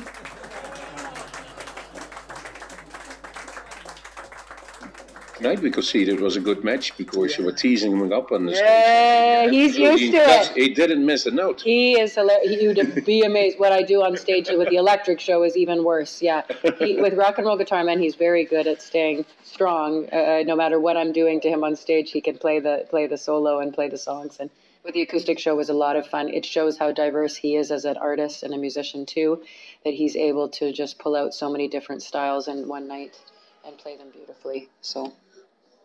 [5.61, 8.33] We could see that it was a good match because you were teasing him up
[8.33, 8.67] on the stage.
[8.67, 10.57] Yeah, he's Absolutely used to it.
[10.57, 11.61] He didn't miss a note.
[11.61, 12.63] He is hilarious.
[12.63, 13.59] You'd be amazed.
[13.59, 16.23] What I do on stage with the electric show is even worse.
[16.23, 16.43] Yeah,
[16.79, 20.09] he, with Rock and Roll Guitar Man, he's very good at staying strong.
[20.11, 23.07] Uh, no matter what I'm doing to him on stage, he can play the play
[23.07, 24.39] the solo and play the songs.
[24.41, 24.51] And
[24.83, 26.29] with the acoustic show was a lot of fun.
[26.29, 29.43] It shows how diverse he is as an artist and a musician too.
[29.85, 33.19] That he's able to just pull out so many different styles in one night
[33.67, 34.69] and play them beautifully.
[34.81, 35.13] So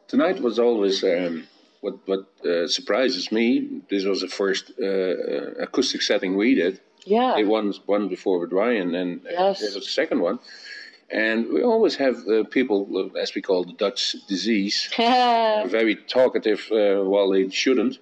[0.07, 1.47] Tonight was always um,
[1.81, 3.81] what what uh, surprises me.
[3.89, 6.79] This was the first uh, uh, acoustic setting we did.
[7.05, 9.59] yeah, It one one before with Ryan, and uh, Yes.
[9.59, 10.39] this was the second one.
[11.11, 16.61] And we always have uh, people, uh, as we call the Dutch disease, very talkative
[16.71, 17.99] uh, while they shouldn't.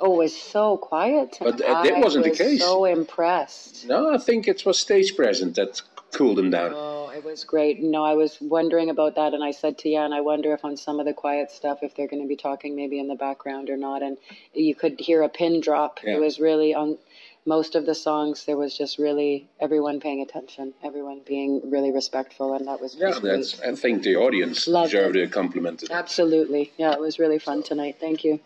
[0.00, 1.38] Oh, it was so quiet.
[1.40, 2.60] But, uh, that wasn't the was case.
[2.60, 3.86] So impressed.
[3.88, 5.80] No, I think it was stage present that
[6.12, 6.72] cooled him down.
[6.74, 7.82] Oh, it was great.
[7.82, 10.76] No, I was wondering about that, and I said to Jan, I wonder if on
[10.76, 13.68] some of the quiet stuff, if they're going to be talking maybe in the background
[13.70, 14.02] or not.
[14.02, 14.16] And
[14.54, 15.98] you could hear a pin drop.
[16.04, 16.14] Yeah.
[16.14, 16.96] It was really on
[17.44, 18.44] most of the songs.
[18.44, 23.18] There was just really everyone paying attention, everyone being really respectful, and that was Yeah,
[23.20, 23.54] that's.
[23.56, 23.72] great.
[23.72, 25.24] I think the audience Loved deserved it.
[25.24, 25.84] a compliment.
[25.90, 27.96] Absolutely, yeah, it was really fun tonight.
[27.98, 28.38] Thank you.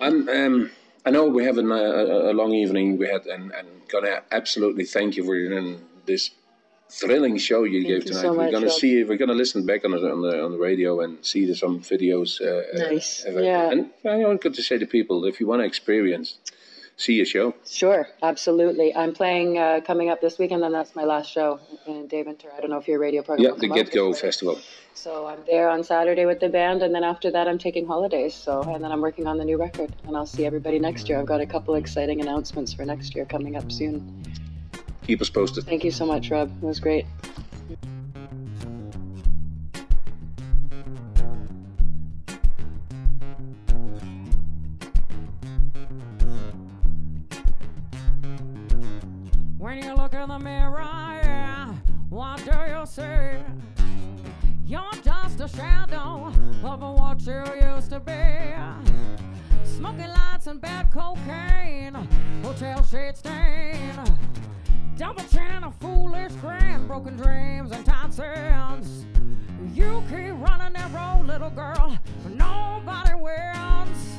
[0.00, 0.70] I'm, um,
[1.04, 4.22] I know we have an, uh, a, a long evening we had, and, and gonna
[4.30, 6.30] absolutely thank you for um, this
[6.90, 8.22] thrilling show you Thank gave you tonight.
[8.22, 8.74] so we're gonna Rob.
[8.74, 11.54] see, we're gonna listen back on the on the, on the radio and see the,
[11.54, 12.40] some videos.
[12.40, 13.70] Uh, Nice, uh, yeah.
[13.70, 16.38] And I want to say to people, if you want to experience,
[16.96, 17.54] see a show.
[17.66, 18.94] Sure, absolutely.
[18.94, 22.50] I'm playing uh, coming up this weekend, and that's my last show in Deventer.
[22.56, 23.52] I don't know if your radio program.
[23.52, 24.12] Yeah, the Get Go.
[24.12, 24.58] Festival.
[24.96, 28.32] So I'm there on Saturday with the band, and then after that, I'm taking holidays.
[28.34, 31.18] So, and then I'm working on the new record, and I'll see everybody next year.
[31.18, 34.22] I've got a couple exciting announcements for next year coming up soon.
[35.06, 35.64] Keep us posted.
[35.64, 36.50] Thank you so much, Rob.
[36.62, 37.04] It was great.
[49.58, 51.74] When you look in the mirror, yeah,
[52.08, 53.42] what do you see?
[54.66, 56.32] You're just a shadow
[56.64, 58.54] of what you used to be.
[59.64, 61.94] Smoking lights and bad cocaine,
[62.42, 64.00] hotel shade stain.
[64.96, 67.84] Double chin, a foolish grin, broken dreams and
[68.14, 69.06] sins.
[69.74, 74.16] You keep running that road, little girl, but nobody wins.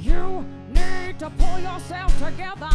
[0.00, 2.68] You need to pull yourself together.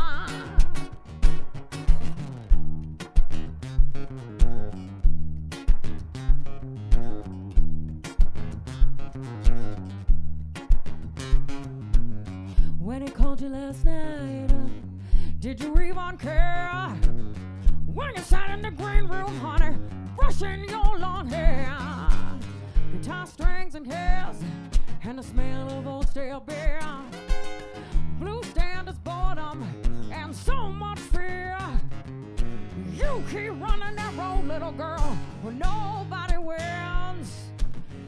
[12.79, 14.46] When he called you last night,
[15.39, 16.93] did you even care?
[17.85, 19.77] When you sat in the green room, honey,
[20.15, 21.77] brushing your long hair,
[22.91, 24.43] guitar strings and keys,
[25.03, 26.79] and the smell of old stale beer,
[28.19, 29.63] blue standards, boredom,
[30.11, 31.57] and so much fear.
[32.95, 37.51] You keep running that road, little girl, where nobody wins.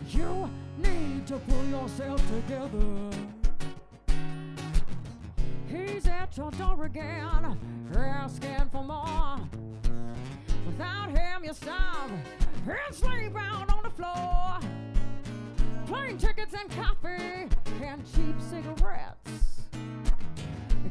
[0.09, 3.28] You need to pull yourself together.
[5.69, 7.57] He's at your door again,
[7.95, 9.39] asking for more.
[10.65, 12.11] Without him, you starve
[12.65, 14.59] and sleep out on the floor.
[15.85, 17.47] Plane tickets and coffee
[17.83, 19.67] and cheap cigarettes.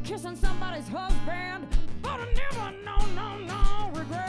[0.05, 1.67] Kissing somebody's husband,
[2.01, 4.28] but I never, no, no, no regrets.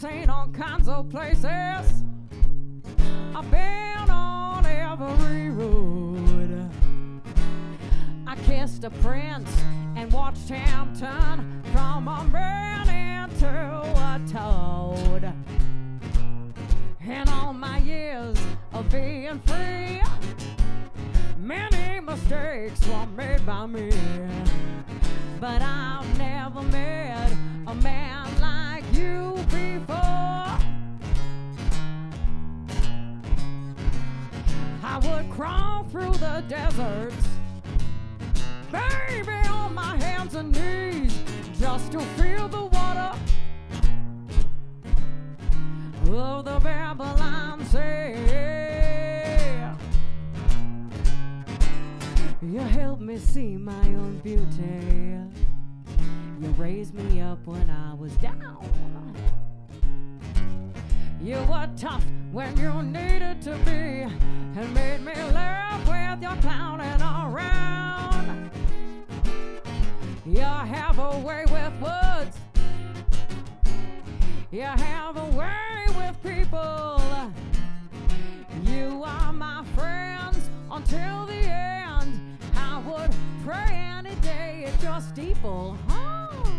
[0.00, 2.07] Seen all kinds of places.
[46.16, 48.14] Of the Babylon Sea.
[52.40, 55.18] You helped me see my own beauty.
[56.40, 59.14] You raised me up when I was down.
[61.20, 64.06] You were tough when you needed to be,
[64.60, 68.50] and made me laugh with your clowning around.
[70.24, 72.38] You have a way with words.
[74.50, 77.00] You have a way with people.
[78.64, 82.38] You are my friends until the end.
[82.56, 83.14] I would
[83.44, 85.76] pray any day at your steeple.
[85.88, 86.52] Oh,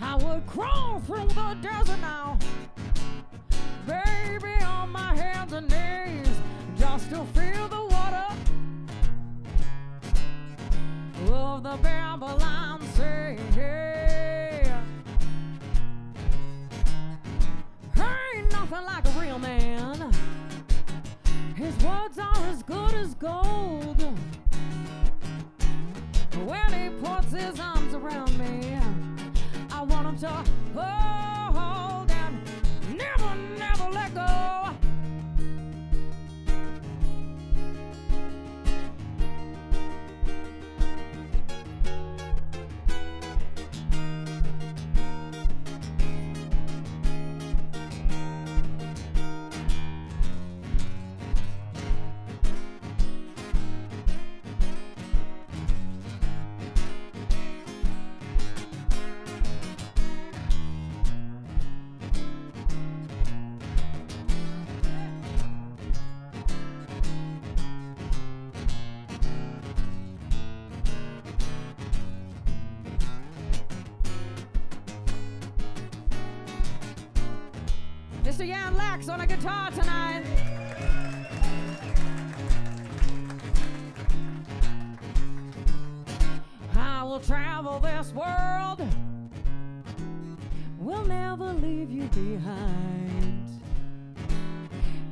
[0.00, 2.38] I would crawl through the desert now
[3.86, 6.40] baby, on my hands and knees,
[6.78, 8.26] just to feel the water
[11.32, 13.95] of the Babylon Sea.
[18.68, 20.12] Nothing like a real man.
[21.54, 24.02] His words are as good as gold.
[26.44, 28.76] When he puts his arms around me,
[29.70, 30.65] I want him to
[87.16, 88.86] will travel this world.
[90.78, 93.48] We'll never leave you behind.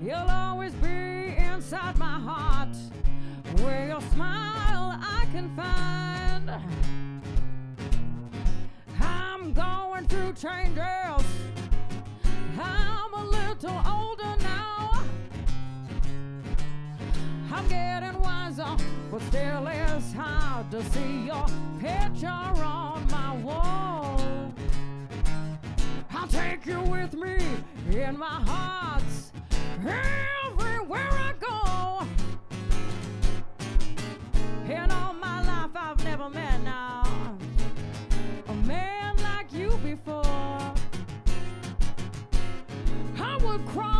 [0.02, 2.76] You'll always be inside my heart,
[3.62, 6.50] where your smile I can find.
[9.00, 11.24] I'm going through changes.
[12.60, 14.73] I'm a little older now.
[17.54, 18.76] I'm getting wiser,
[19.12, 21.46] but still it's hard to see your
[21.78, 24.20] picture on my wall.
[26.10, 27.38] I'll take you with me
[27.92, 29.30] in my hearts
[29.78, 32.04] everywhere I go.
[34.68, 37.04] In all my life, I've never met now
[38.48, 40.74] a man like you before.
[43.16, 43.93] I would crawl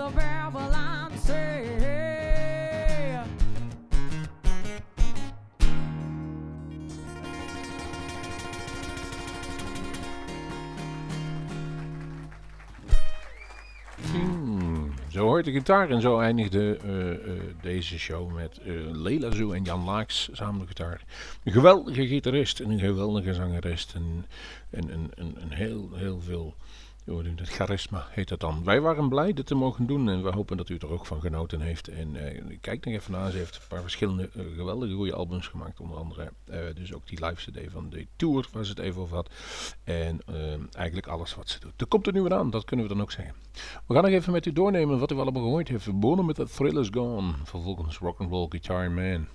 [0.00, 0.90] the Babylon.
[14.12, 19.30] Hmm, zo hoort de gitaar en zo eindigde eh, eh, deze show met eh Leila
[19.30, 21.04] Zoe en Jan Laaks samen de gitaar.
[21.44, 24.26] Een geweldige gitarist en een geweldige zangeres en,
[24.70, 26.54] en, en, en, en heel, heel veel
[27.18, 28.64] Het charisma heet dat dan.
[28.64, 31.20] Wij waren blij dit te mogen doen en we hopen dat u er ook van
[31.20, 31.88] genoten heeft.
[31.88, 35.46] En uh, kijk nog even naar, ze heeft een paar verschillende uh, geweldige goede albums
[35.48, 35.80] gemaakt.
[35.80, 39.02] Onder andere uh, dus ook die live cd van de Tour waar ze het even
[39.02, 39.30] over had.
[39.84, 40.20] En
[40.72, 41.80] eigenlijk alles wat ze doet.
[41.80, 43.34] Er komt er nu weer aan, dat kunnen we dan ook zeggen.
[43.86, 45.84] We gaan nog even met u doornemen wat u allemaal gehoord heeft.
[45.84, 49.26] We begonnen met The Thrill Is Gone, vervolgens Rock'n'Roll Guitar Man.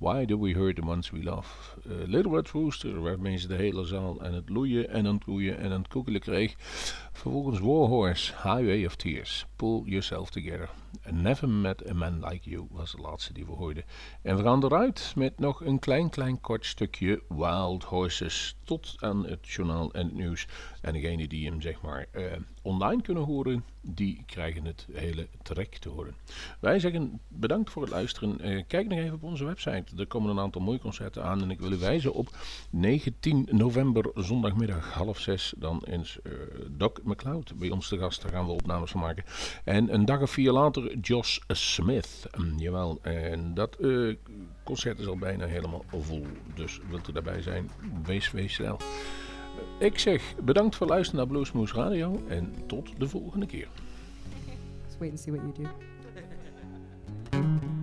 [0.00, 1.46] Why Do We Hurt The Ones We Love.
[1.86, 5.26] Uh, Little Red Rooster, waarmee ze de hele zaal aan het loeien en aan het
[5.26, 6.54] loeien en aan het koekelen kreeg.
[7.12, 10.68] Vervolgens Warhorse, Highway of Tears, Pull Yourself Together.
[11.10, 13.84] Never Met A Man Like You was de laatste die we hoorden.
[14.22, 18.56] En we gaan eruit met nog een klein, klein kort stukje Wild Horses.
[18.64, 20.46] Tot aan het journaal en het nieuws.
[20.80, 22.24] En degene die hem zeg maar uh,
[22.62, 26.14] online kunnen horen, die krijgen het hele trek te horen.
[26.60, 28.48] Wij zeggen bedankt voor het luisteren.
[28.48, 29.96] Uh, kijk nog even op onze website.
[29.96, 31.42] Er komen een aantal mooie concerten aan.
[31.42, 32.36] En ik wil u wijzen op
[32.70, 35.54] 19 november, zondagmiddag half zes.
[35.56, 36.32] Dan is uh,
[36.70, 38.22] Doc McLeod bij ons te gast.
[38.22, 39.24] Daar gaan we opnames van maken.
[39.64, 42.26] En een dag of vier later Josh Smith.
[42.38, 44.14] Um, jawel, en dat uh,
[44.64, 46.26] concert is al bijna helemaal vol.
[46.54, 47.70] Dus wilt u daarbij zijn,
[48.04, 48.78] wees, wees snel.
[49.78, 53.68] Ik zeg bedankt voor luisteren naar Bluesmoose Radio en tot de volgende keer.
[55.00, 55.68] Wait and see what you
[57.30, 57.79] do.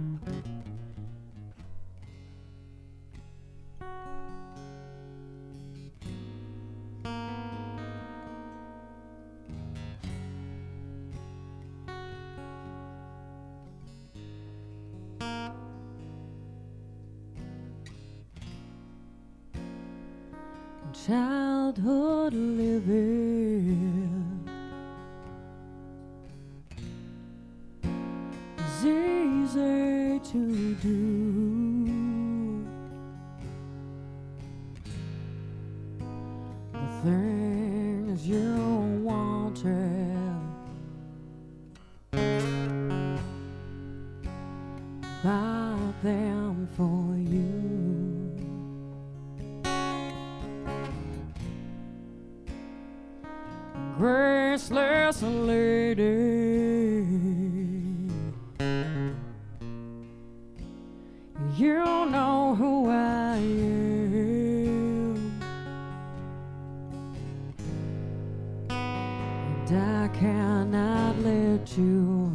[69.69, 72.31] And I cannot let you.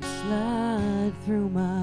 [0.00, 1.79] Slide through my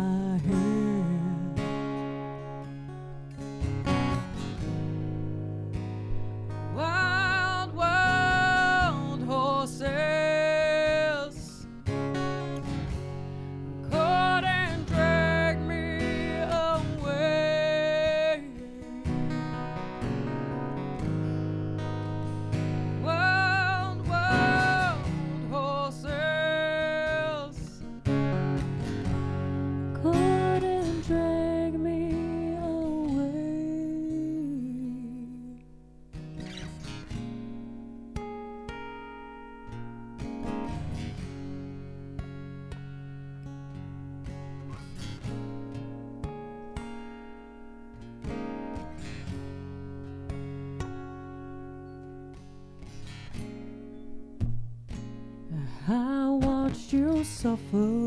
[57.48, 58.07] suffer.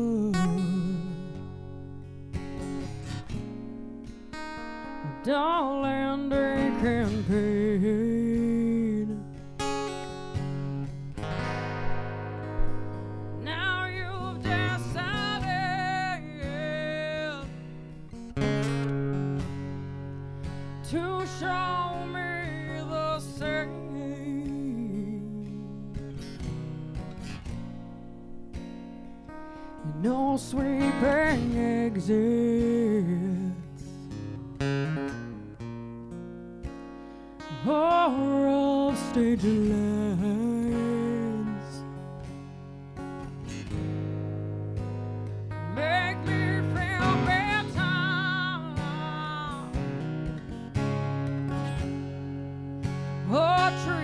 [53.71, 54.00] Or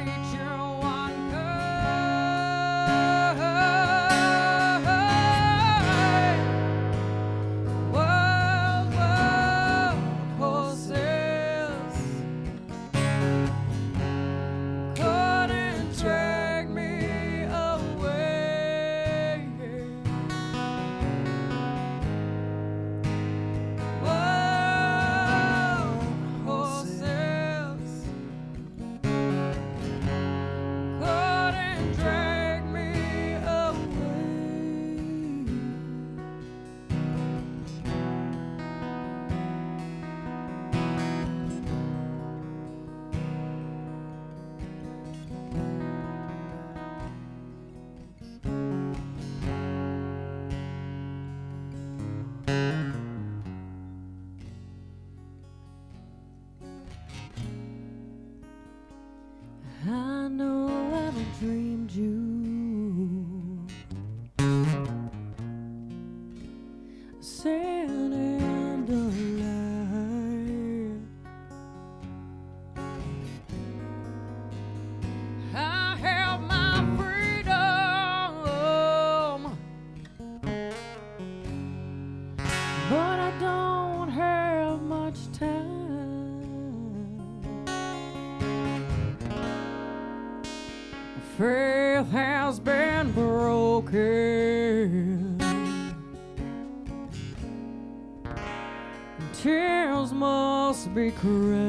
[101.23, 101.66] must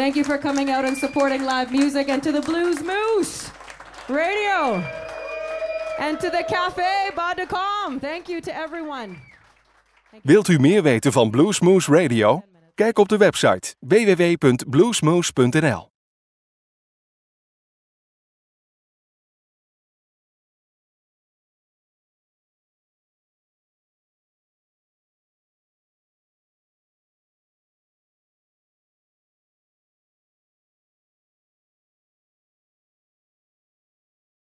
[0.00, 3.50] Thank you for coming out and supporting live music and to the Bluesmoose
[4.08, 4.82] Radio
[5.98, 8.00] and to the Cafe Bas de Com.
[8.00, 9.16] Thank you to everyone.
[10.22, 12.42] Wilt u meer weten van Bluesmoose Radio?
[12.74, 15.89] Kijk op de website www.bluesmoose.nl.